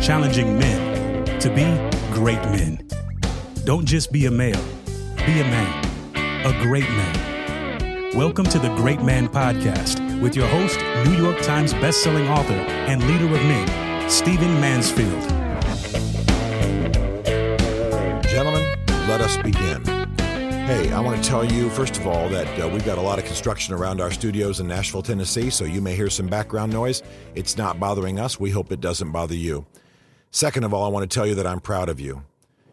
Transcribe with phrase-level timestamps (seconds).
[0.00, 1.64] challenging men to be
[2.14, 2.80] great men.
[3.64, 4.64] Don't just be a male,
[5.26, 8.16] be a man, a great man.
[8.16, 13.06] Welcome to the Great Man Podcast with your host, New York Times bestselling author and
[13.06, 15.22] leader of men, Stephen Mansfield.
[18.24, 18.66] Gentlemen,
[19.06, 19.84] let us begin.
[19.84, 23.18] Hey, I want to tell you, first of all, that uh, we've got a lot
[23.18, 27.02] of construction around our studios in Nashville, Tennessee, so you may hear some background noise.
[27.34, 28.40] It's not bothering us.
[28.40, 29.66] We hope it doesn't bother you.
[30.32, 32.22] Second of all, I want to tell you that I'm proud of you.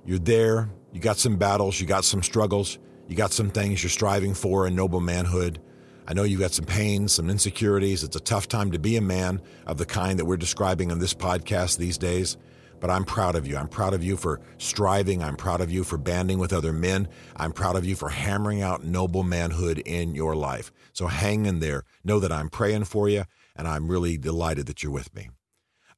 [0.06, 3.90] You're there, you got some battles, you got some struggles, you got some things you're
[3.90, 5.60] striving for in noble manhood.
[6.08, 8.04] I know you've got some pain, some insecurities.
[8.04, 11.00] It's a tough time to be a man of the kind that we're describing in
[11.00, 12.38] this podcast these days.
[12.80, 13.58] But I'm proud of you.
[13.58, 15.24] I'm proud of you for striving.
[15.24, 17.08] I'm proud of you for banding with other men.
[17.36, 20.72] I'm proud of you for hammering out noble manhood in your life.
[20.94, 21.86] So hang in there.
[22.04, 23.24] Know that I'm praying for you,
[23.56, 25.30] and I'm really delighted that you're with me.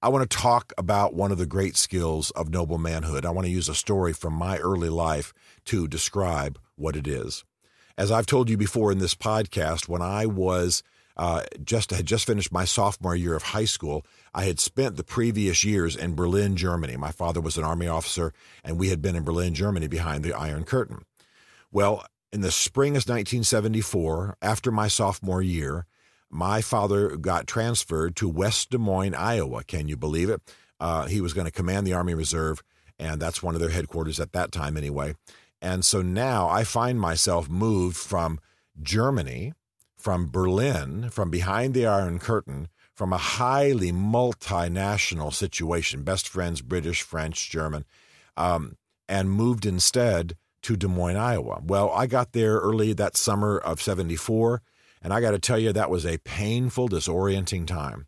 [0.01, 3.25] I want to talk about one of the great skills of noble manhood.
[3.25, 5.33] I want to use a story from my early life
[5.65, 7.43] to describe what it is.
[7.97, 10.83] As I've told you before in this podcast, when I was
[11.19, 14.05] uh, just had just finished my sophomore year of high school.
[14.33, 16.95] I had spent the previous years in Berlin, Germany.
[16.95, 18.31] My father was an army officer,
[18.63, 21.03] and we had been in Berlin, Germany, behind the Iron Curtain.
[21.73, 25.87] Well, in the spring of 1974, after my sophomore year,
[26.29, 29.63] my father got transferred to West Des Moines, Iowa.
[29.63, 30.41] Can you believe it?
[30.79, 32.61] Uh, he was going to command the Army Reserve,
[32.97, 35.15] and that's one of their headquarters at that time, anyway.
[35.61, 38.39] And so now I find myself moved from
[38.81, 39.53] Germany,
[39.97, 47.01] from Berlin, from behind the Iron Curtain, from a highly multinational situation, best friends, British,
[47.01, 47.85] French, German,
[48.37, 48.77] um,
[49.07, 51.61] and moved instead to Des Moines, Iowa.
[51.63, 54.61] Well, I got there early that summer of 74,
[55.01, 58.07] and I got to tell you, that was a painful, disorienting time.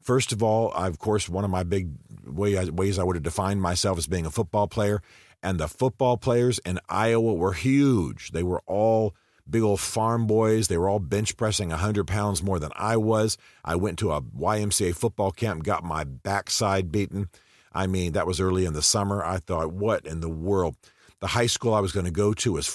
[0.00, 1.90] First of all, I, of course, one of my big
[2.26, 5.00] way, ways I would have defined myself as being a football player,
[5.42, 8.32] and the football players in Iowa were huge.
[8.32, 9.14] They were all
[9.48, 10.68] big old farm boys.
[10.68, 13.36] They were all bench pressing 100 pounds more than I was.
[13.64, 17.28] I went to a YMCA football camp, got my backside beaten.
[17.72, 19.24] I mean, that was early in the summer.
[19.24, 20.76] I thought, what in the world?
[21.20, 22.66] The high school I was going to go to was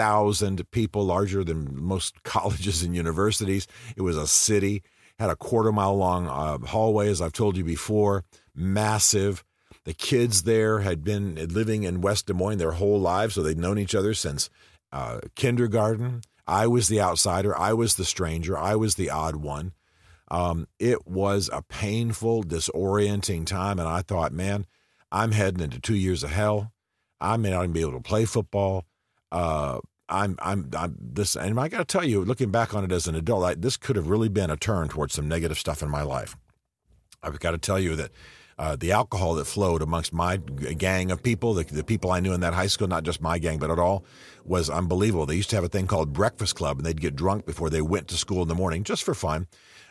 [0.00, 3.66] 4,000 people, larger than most colleges and universities.
[3.96, 4.82] It was a city,
[5.18, 8.24] had a quarter mile long uh, hallway, as I've told you before,
[8.54, 9.44] massive.
[9.84, 13.58] The kids there had been living in West Des Moines their whole lives, so they'd
[13.58, 14.48] known each other since
[14.90, 16.22] uh, kindergarten.
[16.46, 17.56] I was the outsider.
[17.56, 18.56] I was the stranger.
[18.56, 19.72] I was the odd one.
[20.30, 23.78] Um, it was a painful, disorienting time.
[23.78, 24.66] And I thought, man,
[25.12, 26.72] I'm heading into two years of hell.
[27.20, 28.84] I may not even be able to play football.
[29.32, 32.92] Uh, I'm, I'm, I'm this, and I got to tell you, looking back on it
[32.92, 35.82] as an adult, I, this could have really been a turn towards some negative stuff
[35.82, 36.36] in my life.
[37.22, 38.10] I've got to tell you that
[38.60, 42.34] uh, the alcohol that flowed amongst my gang of people, the, the, people I knew
[42.34, 44.04] in that high school, not just my gang, but at all,
[44.44, 45.24] was unbelievable.
[45.24, 47.80] They used to have a thing called Breakfast Club, and they'd get drunk before they
[47.80, 49.46] went to school in the morning just for fun.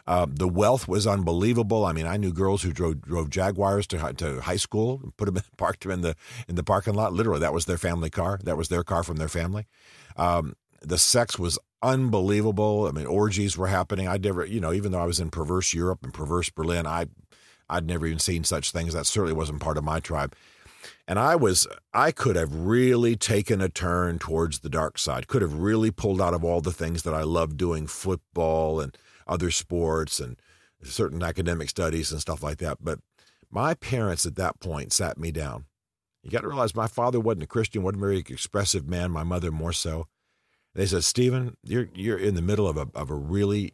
[0.06, 1.84] Uh, the wealth was unbelievable.
[1.84, 5.38] I mean, I knew girls who drove, drove Jaguars to, to high school, put them
[5.38, 6.16] in, parked them in the
[6.48, 7.12] in the parking lot.
[7.12, 8.40] Literally, that was their family car.
[8.44, 9.66] That was their car from their family.
[10.16, 10.54] Um,
[10.84, 12.86] the sex was unbelievable.
[12.88, 14.08] I mean, orgies were happening.
[14.08, 17.08] I never, you know, even though I was in perverse Europe and perverse Berlin, I
[17.70, 18.94] I'd never even seen such things.
[18.94, 20.36] That certainly wasn't part of my tribe.
[21.08, 25.42] And I was, I could have really taken a turn towards the dark side, could
[25.42, 28.98] have really pulled out of all the things that I loved doing football and
[29.28, 30.40] other sports and
[30.84, 32.78] certain academic studies and stuff like that.
[32.82, 33.00] But
[33.50, 35.66] my parents at that point sat me down.
[36.24, 39.24] You got to realize my father wasn't a Christian, wasn't a very expressive man, my
[39.24, 40.08] mother more so.
[40.76, 43.74] They said, Stephen, you're, you're in the middle of a, of a really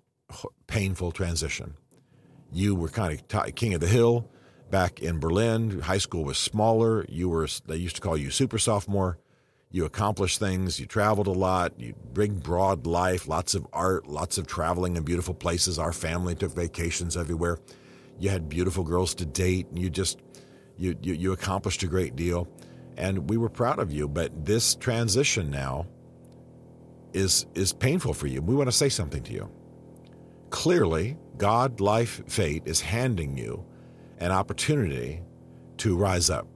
[0.67, 1.75] painful transition.
[2.55, 4.29] You were kind of t- king of the hill
[4.71, 5.81] back in Berlin.
[5.81, 7.05] High school was smaller.
[7.09, 9.17] You were they used to call you super sophomore.
[9.71, 10.79] You accomplished things.
[10.79, 11.77] You traveled a lot.
[11.77, 15.77] You big broad life, lots of art, lots of traveling in beautiful places.
[15.77, 17.59] Our family took vacations everywhere.
[18.19, 19.67] You had beautiful girls to date.
[19.67, 20.21] And you just
[20.77, 22.47] you, you you accomplished a great deal,
[22.95, 24.07] and we were proud of you.
[24.07, 25.87] But this transition now
[27.11, 28.41] is is painful for you.
[28.41, 29.51] We want to say something to you.
[30.55, 33.65] Clearly, God, life, fate is handing you
[34.19, 35.21] an opportunity
[35.79, 36.47] to rise up,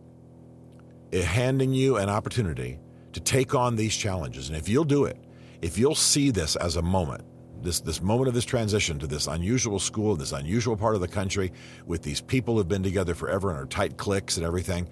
[1.11, 2.79] it handing you an opportunity
[3.11, 4.47] to take on these challenges.
[4.47, 5.17] And if you'll do it,
[5.61, 7.25] if you'll see this as a moment,
[7.61, 11.07] this, this moment of this transition to this unusual school, this unusual part of the
[11.07, 11.51] country,
[11.85, 14.87] with these people who've been together forever and are tight cliques and everything,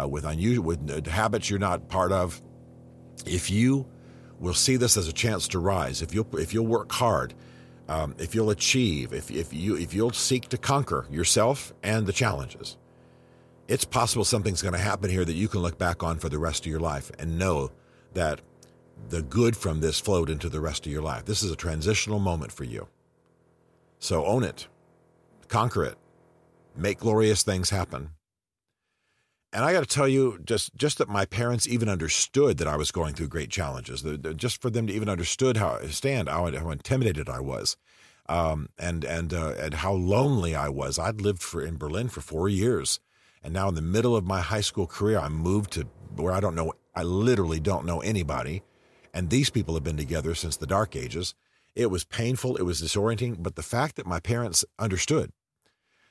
[0.00, 2.40] uh, with unusual with habits you're not part of,
[3.26, 3.88] if you
[4.38, 7.34] will see this as a chance to rise, if you'll if you'll work hard
[7.88, 12.12] um, if you'll achieve, if, if, you, if you'll seek to conquer yourself and the
[12.12, 12.76] challenges,
[13.68, 16.38] it's possible something's going to happen here that you can look back on for the
[16.38, 17.70] rest of your life and know
[18.14, 18.40] that
[19.08, 21.24] the good from this flowed into the rest of your life.
[21.24, 22.88] This is a transitional moment for you.
[23.98, 24.68] So own it,
[25.48, 25.96] conquer it,
[26.76, 28.10] make glorious things happen.
[29.52, 32.76] And I got to tell you, just just that my parents even understood that I
[32.76, 34.02] was going through great challenges.
[34.36, 37.76] Just for them to even understood how stand, how, how intimidated I was,
[38.30, 40.98] um, and and uh, and how lonely I was.
[40.98, 42.98] I'd lived for in Berlin for four years,
[43.42, 46.40] and now in the middle of my high school career, I moved to where I
[46.40, 46.72] don't know.
[46.94, 48.62] I literally don't know anybody,
[49.12, 51.34] and these people have been together since the dark ages.
[51.74, 52.56] It was painful.
[52.56, 53.42] It was disorienting.
[53.42, 55.30] But the fact that my parents understood,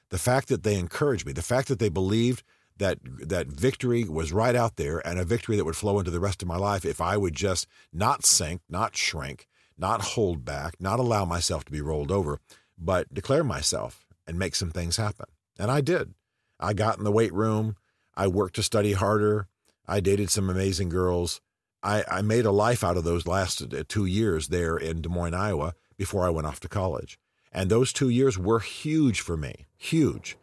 [0.10, 2.44] the fact that they encouraged me, the fact that they believed
[2.78, 6.20] that that victory was right out there and a victory that would flow into the
[6.20, 9.48] rest of my life if I would just not sink, not shrink,
[9.78, 12.40] not hold back, not allow myself to be rolled over,
[12.78, 15.28] but declare myself and make some things happen.
[15.60, 16.14] And I did.
[16.60, 17.76] I got in the weight room.
[18.16, 19.48] I worked to study harder.
[19.88, 21.42] I dated some amazing girls.
[21.84, 25.10] I, I made a life out of those last uh, two years there in Des
[25.10, 27.18] Moines, Iowa, before I went off to college.
[27.52, 30.38] And those two years were huge for me, huge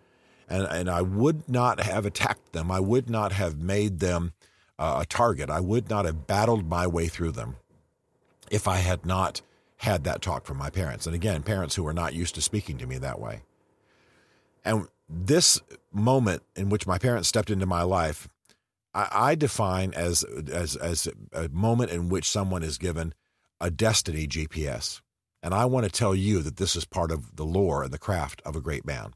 [0.48, 2.70] and, and I would not have attacked them.
[2.70, 4.32] I would not have made them
[4.78, 5.50] uh, a target.
[5.50, 7.56] I would not have battled my way through them
[8.50, 9.42] if I had not
[9.78, 11.06] had that talk from my parents.
[11.06, 13.42] And again, parents who are not used to speaking to me that way.
[14.64, 15.60] And this
[15.92, 18.28] moment in which my parents stepped into my life,
[18.92, 23.14] I, I define as, as, as a moment in which someone is given
[23.60, 25.00] a destiny GPS.
[25.42, 27.98] And I want to tell you that this is part of the lore and the
[27.98, 29.12] craft of a great man.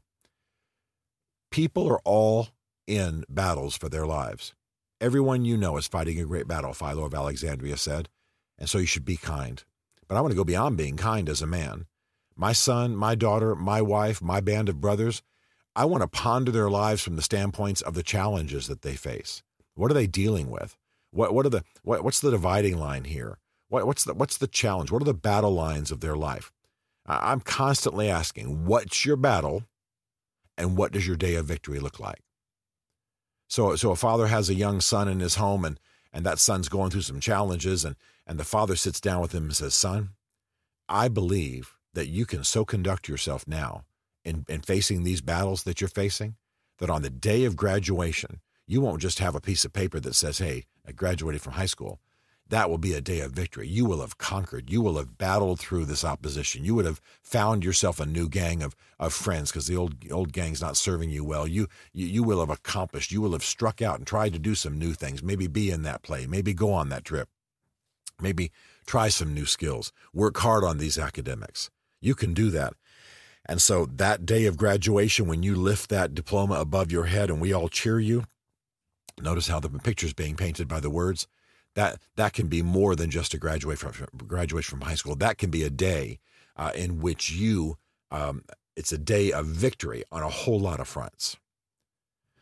[1.53, 2.47] People are all
[2.87, 4.55] in battles for their lives.
[4.99, 8.09] Everyone you know is fighting a great battle, Philo of Alexandria said,
[8.57, 9.63] and so you should be kind.
[10.07, 11.85] But I want to go beyond being kind as a man.
[12.35, 15.21] My son, my daughter, my wife, my band of brothers,
[15.75, 19.43] I want to ponder their lives from the standpoints of the challenges that they face.
[19.75, 20.75] What are they dealing with?
[21.11, 23.37] What what are the what, what's the dividing line here?
[23.69, 24.89] What, what's the what's the challenge?
[24.89, 26.51] What are the battle lines of their life?
[27.05, 29.65] I'm constantly asking, what's your battle?
[30.57, 32.21] And what does your day of victory look like?
[33.47, 35.79] So, so a father has a young son in his home, and
[36.11, 37.95] and that son's going through some challenges, and
[38.25, 40.11] and the father sits down with him and says, "Son,
[40.87, 43.85] I believe that you can so conduct yourself now
[44.23, 46.35] in in facing these battles that you're facing,
[46.79, 50.15] that on the day of graduation, you won't just have a piece of paper that
[50.15, 51.99] says, "Hey, I graduated from high school."
[52.53, 53.67] That will be a day of victory.
[53.67, 54.69] You will have conquered.
[54.69, 56.63] You will have battled through this opposition.
[56.63, 60.31] You would have found yourself a new gang of, of friends because the old old
[60.31, 61.47] gang's not serving you well.
[61.47, 63.11] You, you you will have accomplished.
[63.11, 65.23] You will have struck out and tried to do some new things.
[65.23, 66.27] Maybe be in that play.
[66.27, 67.27] Maybe go on that trip.
[68.21, 68.51] Maybe
[68.85, 69.91] try some new skills.
[70.13, 71.71] Work hard on these academics.
[72.01, 72.73] You can do that.
[73.47, 77.41] And so that day of graduation, when you lift that diploma above your head and
[77.41, 78.25] we all cheer you,
[79.19, 81.27] notice how the picture's being painted by the words
[81.75, 85.15] that that can be more than just a graduate from graduation from high school.
[85.15, 86.19] That can be a day
[86.55, 87.77] uh, in which you
[88.11, 88.43] um,
[88.75, 91.37] it's a day of victory on a whole lot of fronts.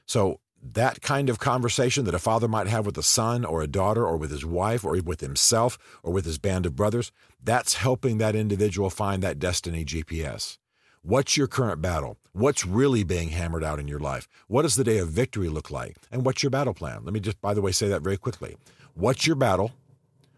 [0.06, 3.68] So that kind of conversation that a father might have with a son or a
[3.68, 7.12] daughter or with his wife or with himself or with his band of brothers,
[7.44, 10.58] that's helping that individual find that destiny GPS.
[11.02, 12.18] What's your current battle?
[12.32, 14.28] What's really being hammered out in your life?
[14.48, 15.98] What does the day of victory look like?
[16.12, 17.02] And what's your battle plan?
[17.04, 18.56] Let me just, by the way, say that very quickly.
[18.94, 19.72] What's your battle?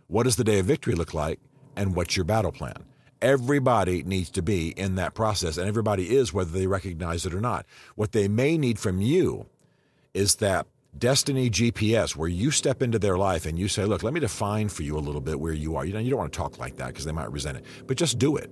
[0.08, 1.40] What does the day of victory look like?
[1.76, 2.86] And what's your battle plan?
[3.22, 7.42] Everybody needs to be in that process, and everybody is, whether they recognize it or
[7.42, 7.66] not.
[7.96, 9.48] What they may need from you
[10.14, 10.68] is that
[10.98, 14.70] destiny GPS where you step into their life and you say, Look, let me define
[14.70, 15.86] for you a little bit where you are.
[15.86, 17.98] You know, you don't want to talk like that because they might resent it, but
[17.98, 18.52] just do it.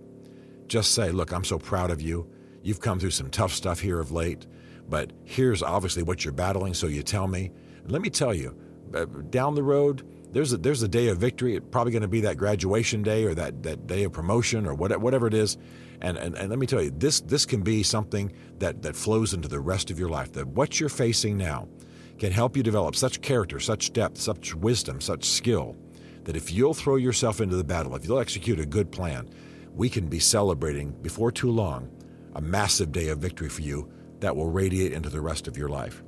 [0.67, 2.27] Just say, Look, I'm so proud of you.
[2.63, 4.47] You've come through some tough stuff here of late,
[4.89, 7.51] but here's obviously what you're battling, so you tell me.
[7.85, 8.55] Let me tell you,
[8.93, 11.55] Uh, down the road, there's a, there's a day of victory.
[11.55, 14.73] It's probably going to be that graduation day or that, that day of promotion or
[14.73, 15.57] whatever, whatever it is.
[16.01, 19.33] And, and, and let me tell you, this, this can be something that, that flows
[19.33, 20.31] into the rest of your life.
[20.33, 21.67] That what you're facing now
[22.17, 25.75] can help you develop such character, such depth, such wisdom, such skill
[26.23, 29.29] that if you'll throw yourself into the battle, if you'll execute a good plan,
[29.73, 31.89] we can be celebrating before too long
[32.35, 35.69] a massive day of victory for you that will radiate into the rest of your
[35.69, 36.03] life.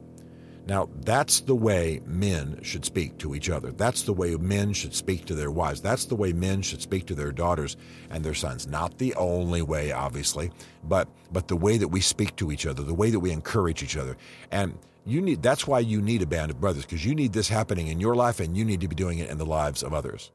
[0.65, 3.71] Now, that's the way men should speak to each other.
[3.71, 5.81] That's the way men should speak to their wives.
[5.81, 7.75] That's the way men should speak to their daughters
[8.09, 8.65] and their sons.
[8.65, 10.51] Not the only way, obviously,
[10.83, 13.83] but but the way that we speak to each other, the way that we encourage
[13.83, 14.15] each other.
[14.51, 17.49] And you need that's why you need a band of brothers because you need this
[17.49, 19.93] happening in your life and you need to be doing it in the lives of
[19.93, 20.31] others.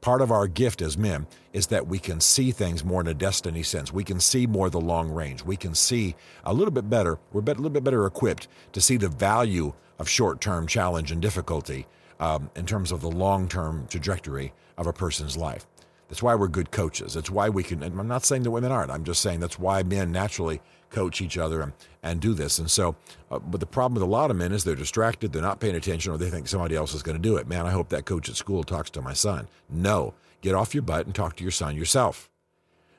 [0.00, 3.14] Part of our gift as men is that we can see things more in a
[3.14, 3.92] destiny sense.
[3.92, 5.44] We can see more the long range.
[5.44, 6.14] We can see
[6.44, 7.18] a little bit better.
[7.32, 11.20] We're a little bit better equipped to see the value of short term challenge and
[11.20, 11.86] difficulty
[12.18, 15.66] um, in terms of the long term trajectory of a person's life.
[16.10, 17.14] That's why we're good coaches.
[17.14, 19.84] That's why we can, I'm not saying that women aren't, I'm just saying that's why
[19.84, 22.58] men naturally coach each other and, and do this.
[22.58, 22.96] And so,
[23.30, 25.76] uh, but the problem with a lot of men is they're distracted, they're not paying
[25.76, 27.46] attention, or they think somebody else is going to do it.
[27.46, 29.46] Man, I hope that coach at school talks to my son.
[29.68, 32.28] No, get off your butt and talk to your son yourself.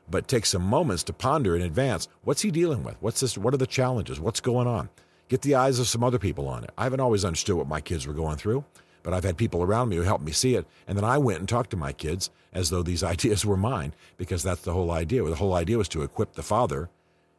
[0.10, 2.96] But take some moments to ponder in advance what's he dealing with?
[3.02, 3.38] What's this?
[3.38, 4.22] What are the challenges?
[4.22, 4.90] What's going on?
[5.28, 6.72] Get the eyes of some other people on it.
[6.78, 8.64] I haven't always understood what my kids were going through
[9.04, 10.66] but I've had people around me who helped me see it.
[10.88, 13.94] And then I went and talked to my kids as though these ideas were mine,
[14.18, 15.24] because that's the whole idea.
[15.24, 16.90] The whole idea was to equip the father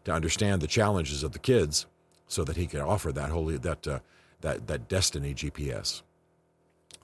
[0.04, 1.87] to understand the challenges of the kids
[2.26, 3.99] so that he could offer that holy that uh,
[4.40, 6.02] that that destiny GPS.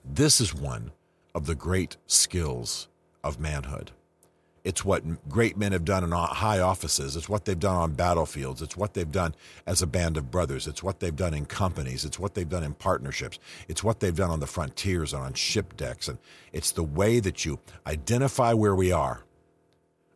[0.03, 0.91] This is one
[1.35, 2.87] of the great skills
[3.23, 3.91] of manhood.
[4.63, 7.15] It's what great men have done in high offices.
[7.15, 8.61] It's what they've done on battlefields.
[8.61, 9.35] It's what they've done
[9.65, 10.67] as a band of brothers.
[10.67, 12.05] It's what they've done in companies.
[12.05, 13.39] It's what they've done in partnerships.
[13.67, 16.07] It's what they've done on the frontiers and on ship decks.
[16.07, 16.17] And
[16.51, 19.23] it's the way that you identify where we are,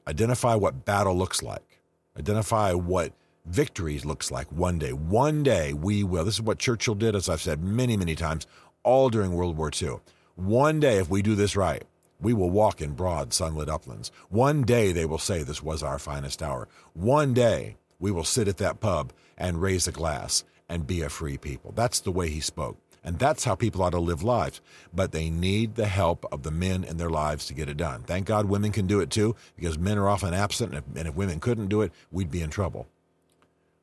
[0.08, 1.82] identify what battle looks like,
[2.18, 3.14] identify what
[3.46, 4.94] victory looks like one day.
[4.94, 6.26] One day we will.
[6.26, 8.48] This is what Churchill did, as I've said many, many times,
[8.84, 9.98] all during World War II.
[10.36, 11.84] One day, if we do this right,
[12.24, 14.12] we will walk in broad, sunlit uplands.
[14.30, 16.68] One day they will say this was our finest hour.
[16.94, 21.10] One day we will sit at that pub and raise a glass and be a
[21.10, 21.72] free people.
[21.76, 22.78] That's the way he spoke.
[23.04, 24.62] And that's how people ought to live lives.
[24.94, 28.04] But they need the help of the men in their lives to get it done.
[28.04, 30.74] Thank God women can do it too, because men are often absent.
[30.74, 32.88] And if, and if women couldn't do it, we'd be in trouble.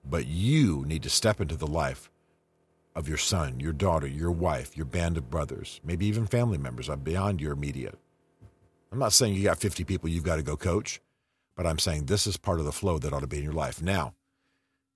[0.03, 2.11] But you need to step into the life
[2.95, 6.89] of your son, your daughter, your wife, your band of brothers, maybe even family members
[7.05, 7.99] beyond your immediate.
[8.93, 11.01] I'm not saying you got 50 people you've got to go coach,
[11.57, 13.53] but I'm saying this is part of the flow that ought to be in your
[13.53, 13.81] life.
[13.81, 14.15] Now,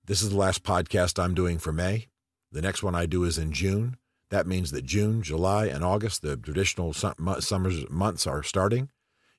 [0.05, 2.07] this is the last podcast I'm doing for May.
[2.51, 3.97] The next one I do is in June.
[4.29, 8.89] That means that June, July, and August, the traditional summer months are starting.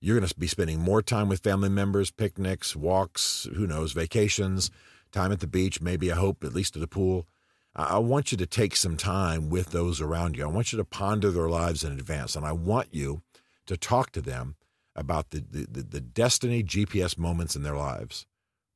[0.00, 4.70] You're going to be spending more time with family members, picnics, walks, who knows, vacations,
[5.12, 7.26] time at the beach, maybe I hope at least at the pool.
[7.74, 10.44] I want you to take some time with those around you.
[10.44, 12.34] I want you to ponder their lives in advance.
[12.34, 13.22] And I want you
[13.66, 14.56] to talk to them
[14.94, 18.26] about the, the, the destiny GPS moments in their lives,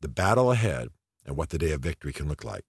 [0.00, 0.90] the battle ahead,
[1.24, 2.64] and what the day of victory can look like.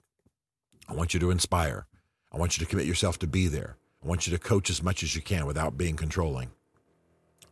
[0.87, 1.87] I want you to inspire.
[2.31, 3.77] I want you to commit yourself to be there.
[4.03, 6.51] I want you to coach as much as you can without being controlling.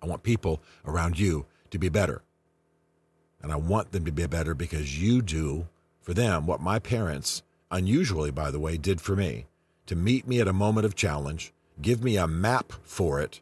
[0.02, 2.22] I want people around you to be better.
[3.42, 5.68] And I want them to be better because you do
[6.02, 9.48] for them what my parents, unusually, by the way, did for me
[9.86, 13.42] to meet me at a moment of challenge, give me a map for it,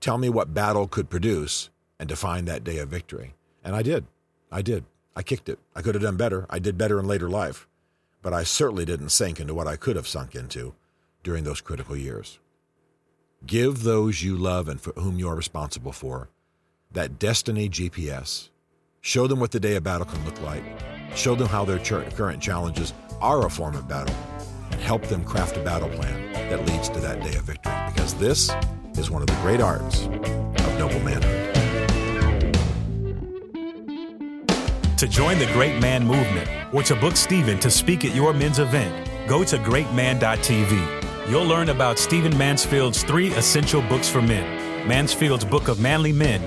[0.00, 3.34] tell me what battle could produce and define that day of victory.
[3.64, 4.06] And I did.
[4.50, 4.84] I did.
[5.14, 5.58] I kicked it.
[5.74, 6.46] I could have done better.
[6.50, 7.66] I did better in later life.
[8.22, 10.74] But I certainly didn't sink into what I could have sunk into
[11.22, 12.38] during those critical years.
[13.46, 16.28] Give those you love and for whom you are responsible for
[16.92, 18.48] that destiny GPS.
[19.00, 20.64] Show them what the day of battle can look like.
[21.14, 24.14] Show them how their current challenges are a form of battle
[24.70, 27.72] and help them craft a battle plan that leads to that day of victory.
[27.94, 28.50] Because this
[28.98, 31.46] is one of the great arts of noble manhood.
[34.98, 38.58] To join the Great Man movement or to book Stephen to speak at your men's
[38.58, 41.30] event, go to greatman.tv.
[41.30, 46.40] You'll learn about Stephen Mansfield's three essential books for men Mansfield's Book of Manly Men,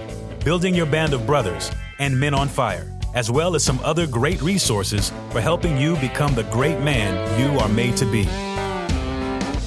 [0.43, 4.41] Building Your Band of Brothers, and Men on Fire, as well as some other great
[4.41, 8.48] resources for helping you become the great man you are made to be.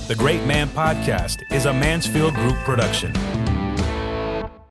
[0.08, 3.12] The Great Man Podcast is a Mansfield Group production.